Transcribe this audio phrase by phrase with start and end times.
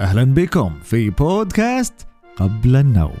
[0.00, 1.94] أهلا بكم في بودكاست
[2.36, 3.18] قبل النوم.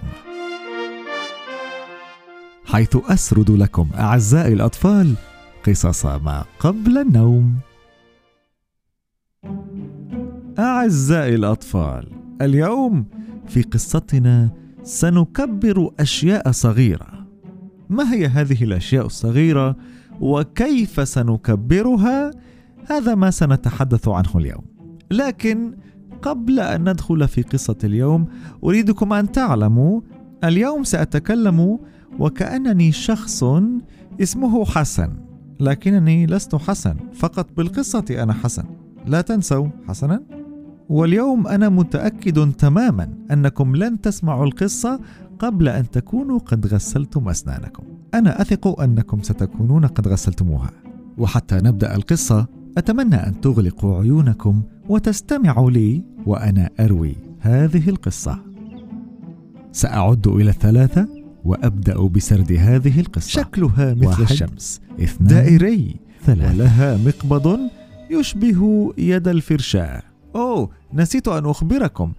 [2.64, 5.14] حيث أسرد لكم أعزائي الأطفال
[5.66, 7.54] قصص ما قبل النوم.
[10.58, 12.08] أعزائي الأطفال
[12.42, 13.04] اليوم
[13.48, 14.50] في قصتنا
[14.82, 17.26] سنكبر أشياء صغيرة.
[17.90, 19.76] ما هي هذه الأشياء الصغيرة
[20.20, 22.30] وكيف سنكبرها؟
[22.90, 24.64] هذا ما سنتحدث عنه اليوم.
[25.10, 25.74] لكن
[26.24, 28.26] قبل أن ندخل في قصة اليوم
[28.64, 30.00] أريدكم أن تعلموا
[30.44, 31.78] اليوم سأتكلم
[32.18, 33.44] وكأنني شخص
[34.22, 35.10] اسمه حسن
[35.60, 38.64] لكنني لست حسن فقط بالقصة أنا حسن.
[39.06, 40.22] لا تنسوا حسنا.
[40.88, 45.00] واليوم أنا متأكد تماما أنكم لن تسمعوا القصة
[45.38, 47.82] قبل أن تكونوا قد غسلتم أسنانكم.
[48.14, 50.70] أنا أثق أنكم ستكونون قد غسلتموها.
[51.18, 52.46] وحتى نبدأ القصة
[52.78, 58.38] أتمنى أن تغلقوا عيونكم وتستمعوا لي وأنا أروي هذه القصة.
[59.72, 61.08] سأعد إلى الثلاثة
[61.44, 63.28] وأبدأ بسرد هذه القصة.
[63.28, 64.80] شكلها مثل واحد الشمس.
[65.00, 65.96] اثنان دائري.
[66.24, 66.54] ثلاثة.
[66.54, 67.58] ولها مقبض
[68.10, 70.02] يشبه يد الفرشاة.
[70.36, 72.12] أوه نسيت أن أخبركم.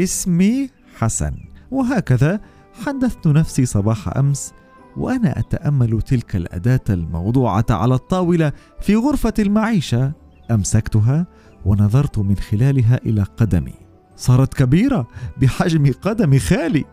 [0.00, 1.32] اسمي حسن.
[1.70, 2.40] وهكذا
[2.86, 4.52] حدثت نفسي صباح أمس
[4.96, 10.12] وأنا أتأمل تلك الأداة الموضوعة على الطاولة في غرفة المعيشة.
[10.50, 11.26] أمسكتها
[11.64, 13.74] ونظرت من خلالها إلى قدمي.
[14.16, 15.08] صارت كبيرة
[15.40, 16.84] بحجم قدم خالي.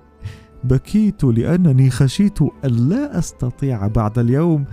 [0.63, 4.65] بكيت لأنني خشيت الا أستطيع بعد اليوم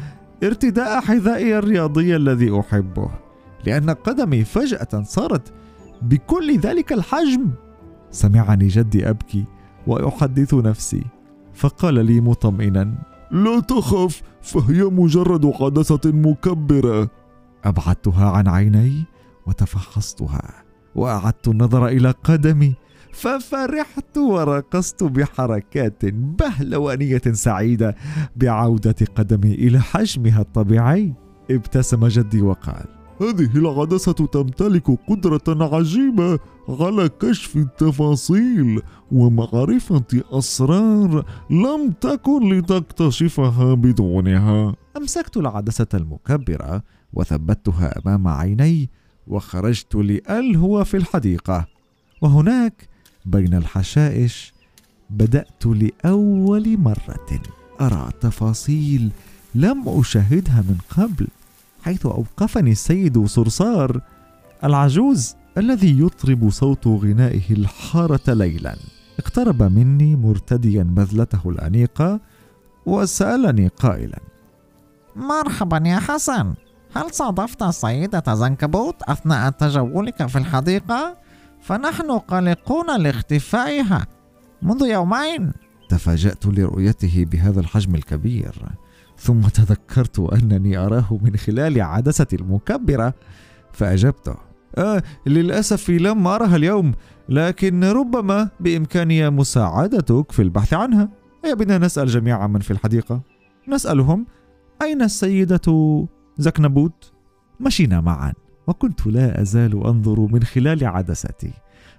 [0.44, 3.10] ارتداء حذائي الرياضي الذي أحبه
[3.66, 5.52] لأن قدمي فجأة صارت
[6.02, 7.50] بكل ذلك الحجم.
[8.10, 9.44] سمعني جدي أبكي
[9.86, 11.04] وأحدث نفسي
[11.54, 12.94] فقال لي مطمئنا
[13.32, 17.10] لا تخف فهي مجرد حدثة مكبرة.
[17.64, 19.04] أبعدتها عن عيني
[19.46, 20.64] وتفحصتها
[20.94, 22.74] وأعدت النظر إلى قدمي
[23.12, 27.96] ففرحت ورقصت بحركات بهلوانية سعيدة
[28.36, 31.14] بعودة قدمي إلى حجمها الطبيعي.
[31.50, 36.38] ابتسم جدي وقال هذه العدسة تمتلك قدرة عجيبة
[36.68, 38.82] على كشف التفاصيل
[39.12, 44.74] ومعرفة أسرار لم تكن لتكتشفها بدونها.
[44.96, 46.82] أمسكت العدسة المكبرة
[47.12, 48.90] وثبتها أمام عيني
[49.26, 51.66] وخرجت لألهو في الحديقة
[52.22, 52.88] وهناك
[53.26, 54.52] بين الحشائش
[55.10, 57.40] بدأت لأول مرة
[57.80, 59.10] أرى تفاصيل
[59.54, 61.26] لم أشاهدها من قبل
[61.82, 64.00] حيث أوقفني السيد صرصار
[64.64, 68.76] العجوز الذي يطرب صوت غنائه الحارة ليلا.
[69.18, 72.20] اقترب مني مرتديا بذلته الأنيقة
[72.86, 74.18] وسألني قائلا.
[75.16, 76.54] مرحبا يا حسن.
[76.96, 81.16] هل صادفت السيدة زنكبوت أثناء تجولك في الحديقة؟
[81.60, 84.06] فنحن قلقون لاختفائها.
[84.62, 85.52] منذ يومين.
[85.88, 88.54] تفاجأت لرؤيته بهذا الحجم الكبير.
[89.20, 93.14] ثم تذكرت أنني أراه من خلال عدسة المكبرة
[93.72, 94.34] فأجبته
[94.78, 96.92] آه للأسف لم أرها اليوم
[97.28, 101.08] لكن ربما بإمكاني مساعدتك في البحث عنها.
[101.44, 103.22] هيا بنا نسأل جميع من في الحديقة.
[103.68, 104.26] نسألهم
[104.82, 106.06] أين السيدة
[106.38, 107.12] زكنبوت؟
[107.60, 108.32] مشينا معا
[108.66, 111.50] وكنت لا أزال أنظر من خلال عدستي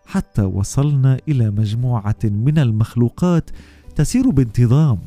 [0.06, 3.50] حتى وصلنا إلى مجموعة من المخلوقات
[3.96, 5.00] تسير بانتظام.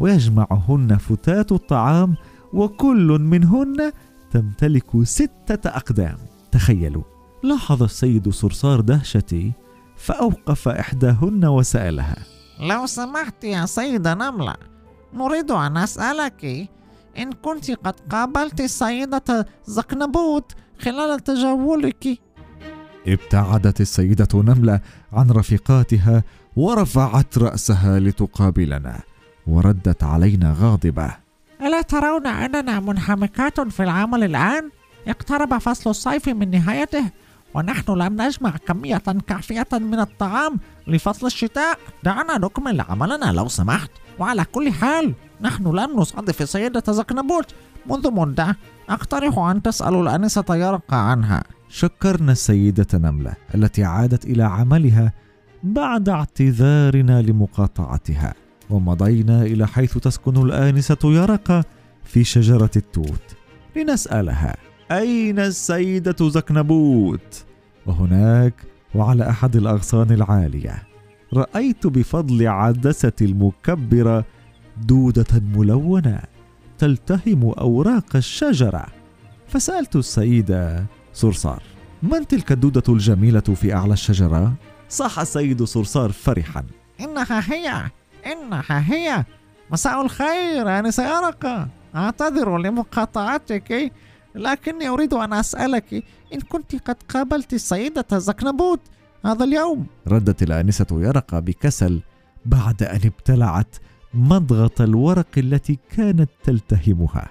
[0.00, 2.16] ويجمعهن فتات الطعام
[2.52, 3.92] وكل منهن
[4.30, 6.16] تمتلك ستة أقدام.
[6.52, 7.02] تخيلوا
[7.42, 9.52] لاحظ السيد صرصار دهشتي
[9.96, 12.16] فأوقف إحداهن وسألها.
[12.60, 14.54] لو سمحت يا سيدة نملة
[15.14, 16.68] نريد أن أسألك
[17.18, 22.18] إن كنت قد قابلت السيدة زقنبوت خلال تجولك؟
[23.06, 24.80] ابتعدت السيدة نملة
[25.12, 26.22] عن رفيقاتها
[26.56, 29.09] ورفعت رأسها لتقابلنا.
[29.50, 31.10] وردت علينا غاضبة.
[31.62, 34.70] ألا ترون أننا منحمكات في العمل الآن؟
[35.08, 37.04] اقترب فصل الصيف من نهايته
[37.54, 41.78] ونحن لم نجمع كمية كافية من الطعام لفصل الشتاء.
[42.04, 43.90] دعنا نكمل عملنا لو سمحت.
[44.18, 47.54] وعلى كل حال نحن لم نصادف السيدة زكنبوت.
[47.86, 48.56] منذ مدة
[48.88, 51.42] أقترح أن تسألوا الأنسة يرقى عنها.
[51.68, 55.12] شكرنا السيدة نملة التي عادت إلى عملها
[55.62, 58.34] بعد اعتذارنا لمقاطعتها.
[58.70, 61.64] ومضينا إلى حيث تسكن الآنسة يرقة
[62.04, 63.36] في شجرة التوت
[63.76, 64.56] لنسألها
[64.92, 67.44] أين السيدة زكنبوت؟
[67.86, 68.54] وهناك
[68.94, 70.82] وعلى أحد الأغصان العالية
[71.32, 74.24] رأيت بفضل عدسة المكبرة
[74.82, 76.20] دودة ملونة
[76.78, 78.86] تلتهم أوراق الشجرة
[79.48, 81.62] فسألت السيدة صرصار
[82.02, 84.52] من تلك الدودة الجميلة في أعلى الشجرة؟
[84.88, 86.64] صاح السيد صرصار فرحا
[87.00, 87.90] إنها هي
[88.26, 89.24] إنها هي.
[89.72, 93.92] مساء الخير آنسة يرقة أعتذر لمقاطعتك
[94.34, 98.80] لكني أريد أن أسألك إن كنت قد قابلت السيدة زكنبوت
[99.24, 102.00] هذا اليوم؟ ردت الآنسة يرقة بكسل
[102.46, 103.76] بعد أن ابتلعت
[104.14, 107.28] مضغة الورق التي كانت تلتهمها.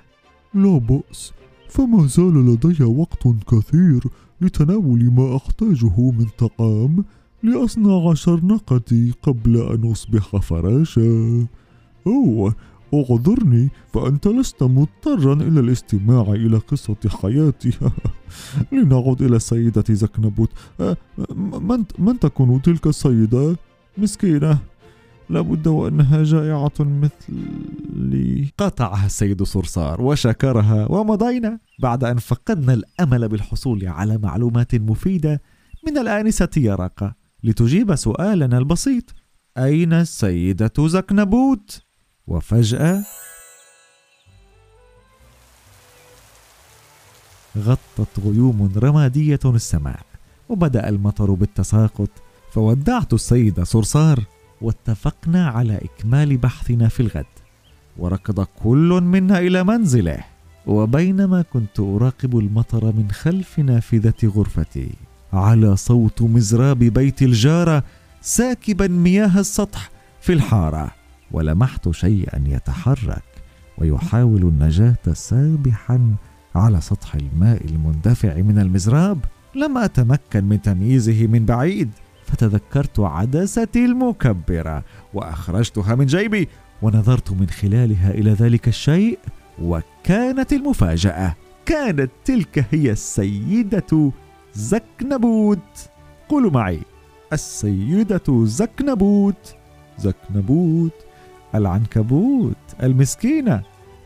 [0.54, 1.34] لا بأس
[1.70, 4.04] فما زال لدي وقت كثير
[4.42, 7.06] لتناول ما أحتاجه من طعام
[7.44, 11.48] لأصنع شرنقتي قبل أن أصبح فراشا.
[12.08, 12.56] أوه
[12.94, 17.72] اعذرني فأنت لست مضطرا إلى الاستماع إلى قصة حياتي.
[18.72, 20.50] لنعد إلى السيدة زكنبوت.
[20.80, 20.98] أه،
[21.36, 23.56] من, من تكون تلك السيدة؟
[23.98, 24.60] مسكينة.
[25.30, 28.50] لابد وأنها جائعة مثلي.
[28.58, 35.42] قاطعها السيد صرصار وشكرها ومضينا بعد أن فقدنا الأمل بالحصول على معلومات مفيدة
[35.88, 39.04] من الآنسة يرقة لتجيب سؤالنا البسيط.
[39.58, 41.82] أين السيدة زكنبوت؟
[42.28, 43.04] وفجأة
[47.58, 50.00] غطت غيوم رمادية السماء
[50.50, 52.10] وبدأ المطر بالتساقط.
[52.52, 54.24] فودعت السيد صرصار
[54.62, 57.26] واتفقنا على إكمال بحثنا في الغد.
[57.98, 60.24] وركض كل منا إلى منزله.
[60.68, 64.92] وبينما كنت أراقب المطر من خلف نافذة غرفتي
[65.34, 67.84] على صوت مزراب بيت الجارة
[68.22, 69.90] ساكبا مياه السطح
[70.22, 70.92] في الحارة
[71.32, 73.24] ولمحت شيئا يتحرك
[73.78, 76.16] ويحاول النجاة سابحا
[76.56, 79.26] على سطح الماء المندفع من المزراب.
[79.56, 81.90] لم أتمكن من تمييزه من بعيد
[82.26, 84.84] فتذكرت عدستي المكبرة
[85.14, 86.48] وأخرجتها من جيبي
[86.82, 89.20] ونظرت من خلالها إلى ذلك الشيء
[89.62, 91.36] وكانت المفاجأة
[91.66, 94.12] كانت تلك هي السيدة
[94.54, 95.90] زكنبوت.
[96.30, 96.80] قولوا معي.
[97.34, 99.56] السيدة زكنبوت.
[99.98, 100.94] زكنبوت
[101.56, 103.62] العنكبوت المسكينة.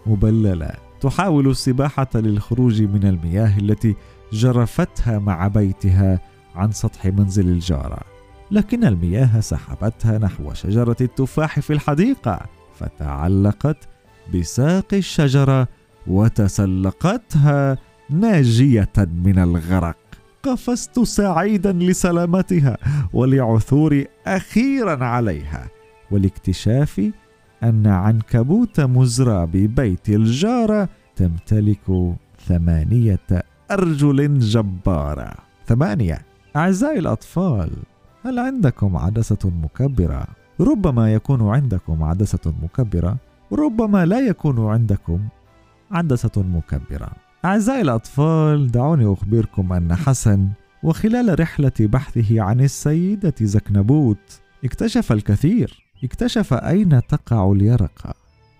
[0.06, 0.72] مبللة.
[1.01, 3.95] تحاول السباحة للخروج من المياه التي
[4.34, 6.19] جرفتها مع بيتها
[6.56, 8.00] عن سطح منزل الجارة.
[8.51, 12.39] لكن المياه سحبتها نحو شجرة التفاح في الحديقة
[12.80, 13.78] فتعلقت
[14.34, 15.68] بساق الشجرة
[16.07, 17.78] وتسلقتها
[18.10, 19.96] ناجية من الغرق.
[20.44, 22.78] قفزت سعيدا لسلامتها
[23.13, 25.68] ولعثوري أخيرا عليها
[26.12, 27.12] ولاكتشاف
[27.63, 32.13] أن عنكبوت مزرى ببيت الجارة تمتلك
[32.48, 33.19] ثمانية
[33.72, 35.34] أرجل جبارة.
[35.68, 36.22] ثمانية.
[36.56, 37.72] أعزائي الأطفال
[38.25, 40.28] هل عندكم عدسة مكبرة؟
[40.60, 43.18] ربما يكون عندكم عدسة مكبرة
[43.51, 45.19] وربما لا يكون عندكم
[45.92, 47.23] عدسة مكبرة.
[47.45, 50.50] أعزائي الأطفال دعوني أخبركم أن حسن
[50.84, 55.84] وخلال رحلة بحثه عن السيدة زكنبوت اكتشف الكثير.
[56.04, 58.13] اكتشف أين تقع اليرقة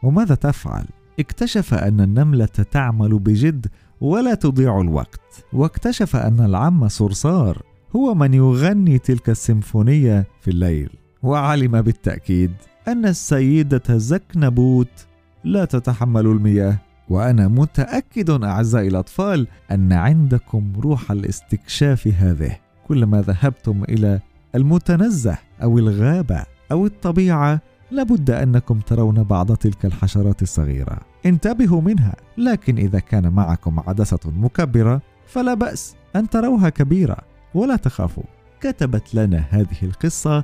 [0.04, 0.86] وماذا تفعل؟
[1.20, 3.68] اكتشف أن النملة تعمل بجد
[4.02, 5.46] ولا تضيع الوقت.
[5.54, 7.62] واكتشف أن العم صرصار
[7.96, 10.90] هو من يغني تلك السيمفونية في الليل.
[11.24, 12.52] وعلم بالتأكيد
[12.88, 15.08] أن السيدة زكنبوت
[15.44, 16.78] لا تتحمل المياه.
[17.10, 22.58] وأنا متأكد أعزائي الأطفال أن عندكم روح الاستكشاف هذه.
[22.88, 24.20] كلما ذهبتم إلى
[24.56, 31.00] المتنزه أو الغابة أو الطبيعة لابد أنكم ترون بعض تلك الحشرات الصغيرة.
[31.26, 37.18] انتبهوا منها لكن إذا كان معكم عدسة مكبرة فلا بأس أن تروها كبيرة.
[37.54, 38.24] ولا تخافوا
[38.62, 40.44] كتبت لنا هذه القصة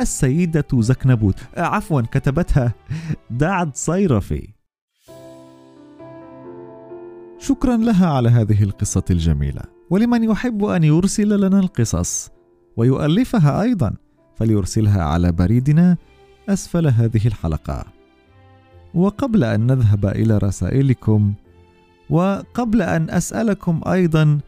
[0.00, 1.40] السيدة زكنبوت.
[1.56, 2.72] آه، عفوا كتبتها
[3.30, 4.59] دعد صيرفي.
[7.40, 9.62] شكرا لها على هذه القصة الجميلة.
[9.90, 12.30] ولمن يحب أن يرسل لنا القصص
[12.76, 13.92] ويؤلفها أيضا
[14.36, 15.96] فليرسلها على بريدنا
[16.48, 17.84] أسفل هذه الحلقة.
[18.94, 21.32] وقبل أن نذهب إلى رسائلكم
[22.10, 24.38] وقبل أن أسألكم أيضا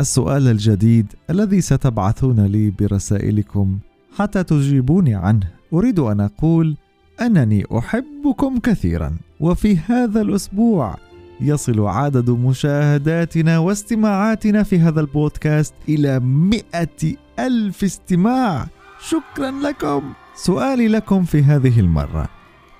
[0.00, 3.78] السؤال الجديد الذي ستبعثون لي برسائلكم
[4.16, 6.76] حتى تجيبوني عنه أريد أن أقول
[7.20, 9.16] أنني أحبكم كثيرا.
[9.40, 10.96] وفي هذا الأسبوع
[11.42, 18.66] يصل عدد مشاهداتنا واستماعاتنا في هذا البودكاست إلى مئة ألف استماع.
[19.00, 20.12] شكرا لكم.
[20.34, 22.28] سؤالي لكم في هذه المرة.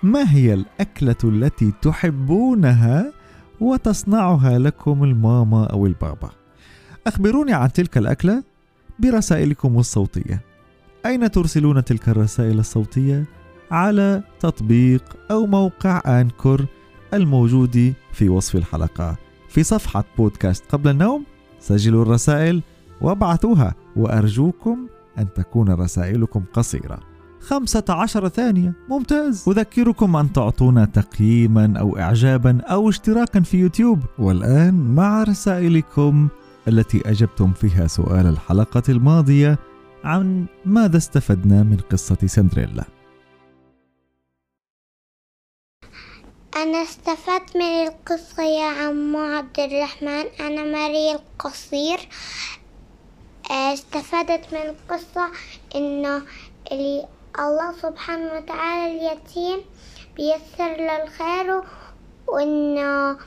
[0.02, 3.12] ما هي الأكلة التي تحبونها
[3.61, 6.31] وتصنعها لكم الماما أو البابا؟
[7.07, 8.42] أخبروني عن تلك الأكلة
[8.99, 10.40] برسائلكم الصوتية.
[11.07, 13.25] أين ترسلون تلك الرسائل الصوتية؟
[13.71, 16.66] على تطبيق أو موقع أنكر
[17.14, 19.16] الموجود في وصف الحلقة.
[19.49, 21.25] في صفحة بودكاست قبل النوم
[21.61, 22.62] سجلوا الرسائل
[23.00, 24.87] وابعثوها وأرجوكم
[25.19, 26.99] أن تكون رسائلكم قصيرة.
[27.40, 29.49] خمسة عشر ثانية ممتاز.
[29.49, 33.99] أذكركم أن تعطونا تقييما أو إعجابا أو اشتراكا في يوتيوب.
[34.19, 36.28] والآن مع رسائلكم
[36.69, 39.59] التي أجبتم فيها سؤال الحلقة الماضية
[40.04, 42.85] عن ماذا استفدنا من قصة سندريلا.
[46.56, 50.25] أنا استفدت من القصة يا عمو عبد الرحمن.
[50.40, 52.09] أنا ماري القصير.
[53.50, 55.30] استفدت من القصة
[55.75, 56.23] إنه
[56.73, 59.61] اللي الله سبحانه وتعالى اليتيم
[60.16, 61.62] بيسر له الخير
[62.28, 63.18] وإنه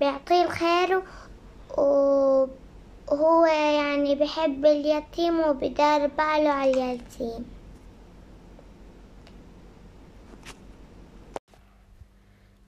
[0.00, 1.02] بيعطيه الخير
[1.78, 7.55] وهو يعني بحب اليتيم وبدار باله على اليتيم.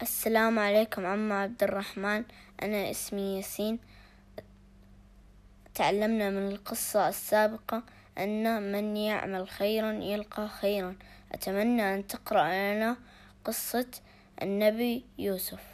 [0.02, 2.24] السلام عليكم عم عبد الرحمن
[2.62, 3.78] أنا اسمي ياسين.
[5.74, 7.82] تعلمنا من القصة السابقة
[8.18, 10.96] أن من يعمل خيرا يلقى خيرا.
[11.32, 12.96] أتمنى أن تقرأ لنا
[13.44, 13.86] قصة
[14.42, 15.64] النبي يوسف.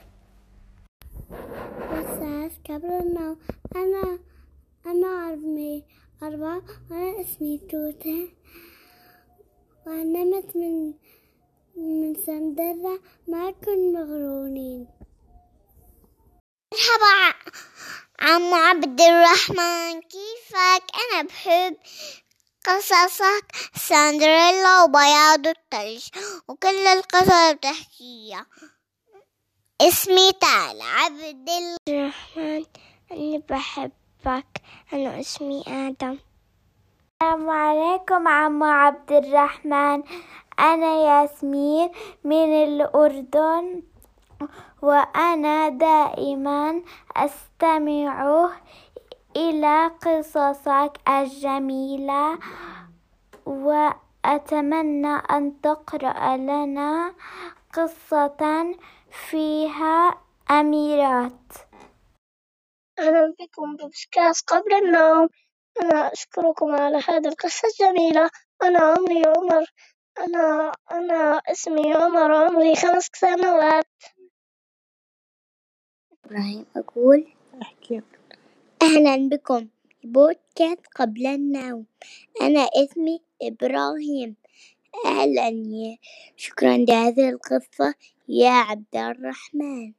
[1.91, 3.39] أستاذ النوم
[3.77, 4.19] أنا
[4.87, 5.85] أنا عمري
[6.23, 8.29] أربعة وأنا اسمي توتة
[9.87, 10.95] ونمت من
[11.77, 14.89] من سندرة معكم مغرونين
[16.73, 17.35] مرحبا
[18.21, 21.77] عم عبد الرحمن كيفك؟ أنا بحب
[22.65, 26.09] قصصك سندريلا وبياض الثلج
[26.49, 28.47] وكل القصص بتحكيها.
[29.81, 31.51] اسمي تعالى عبد
[31.89, 32.65] الرحمن
[33.13, 34.63] أنا بحبك
[34.93, 36.19] أنا اسمي آدم.
[37.23, 40.03] السلام عليكم عم عبد الرحمن.
[40.59, 41.91] أنا ياسمين
[42.25, 43.83] من الأردن
[44.83, 46.83] وأنا دائما
[47.17, 48.49] أستمع
[49.37, 52.39] إلى قصصك الجميلة
[53.47, 57.15] وأتمنى أن تقرأ لنا
[57.73, 58.75] قصة
[59.11, 60.19] فيها
[60.51, 61.53] أميرات.
[62.99, 65.29] أهلا بكم ببودكاست قبل النوم.
[65.83, 68.31] أنا أشكركم على هذه القصة الجميلة.
[68.63, 69.65] أنا عمري عمر.
[70.19, 73.87] أنا أنا اسمي عمر عمري خمس سنوات.
[76.25, 77.27] إبراهيم أقول
[77.63, 78.03] أحكي.
[78.83, 79.69] أهلا بكم.
[80.05, 81.87] بودكاست قبل النوم.
[82.43, 84.37] أنا اسمي إبراهيم.
[85.07, 85.97] أهلا يا.
[86.37, 87.95] شكرا لهذه القصة
[88.29, 89.93] يا عبد الرحمن.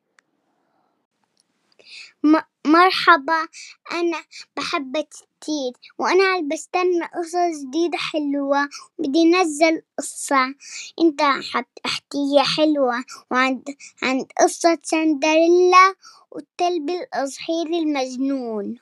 [2.24, 3.48] م- مرحبا
[3.92, 4.24] أنا
[4.58, 5.10] بحبك
[5.42, 8.70] كتير وأنا بستنى قصص جديدة حلوة
[9.00, 10.56] بدي نزل قصة.
[11.02, 15.96] أنت حتحكيها حلوة وعند عند قصة سندريلا
[16.32, 18.80] والكلب الأصحير المجنون.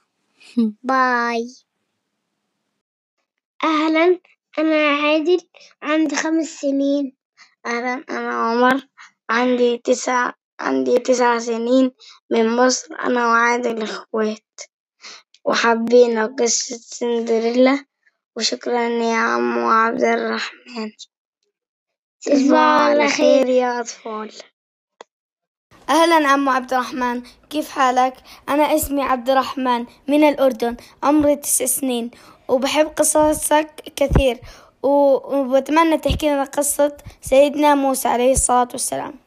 [0.83, 1.55] باي.
[3.63, 4.19] أهلا
[4.59, 5.41] أنا عادل
[5.81, 7.15] عندي خمس سنين.
[7.65, 8.87] أهلا أنا عمر
[9.29, 10.31] عندي تسع
[10.63, 11.91] عندي تسع سنين
[12.31, 14.61] من مصر أنا وعادل إخوات
[15.45, 17.85] وحبينا قصة سندريلا
[18.35, 20.91] وشكرا يا عمو عبد الرحمن.
[22.21, 23.49] تصبحوا على خير.
[23.49, 24.31] يا أطفال.
[25.89, 27.23] أهلا عمو عبد الرحمن.
[27.49, 28.13] كيف حالك؟
[28.49, 32.11] أنا اسمي عبد الرحمن من الأردن عمري تسع سنين
[32.47, 34.39] وبحب قصصك كثير
[34.83, 39.22] وبتمنى تحكي لنا قصة سيدنا موسى عليه الصلاة والسلام.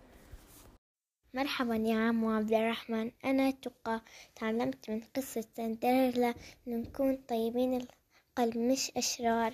[1.37, 3.11] مرحبا يا عمو عبد الرحمن.
[3.25, 4.03] أنا تقى
[4.37, 6.35] تعلمت من قصة سندريلا
[6.67, 9.53] نكون طيبين القلب مش أشرار.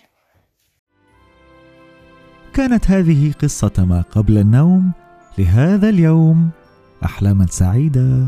[2.54, 4.92] كانت هذه قصة ما قبل النوم.
[5.38, 6.50] لهذا اليوم
[7.04, 8.26] أحلاما سعيدة.